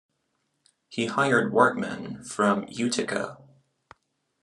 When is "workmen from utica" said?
1.53-3.37